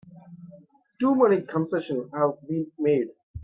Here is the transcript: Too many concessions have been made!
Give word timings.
Too 0.99 1.13
many 1.15 1.43
concessions 1.43 2.09
have 2.11 2.39
been 2.47 2.71
made! 2.79 3.09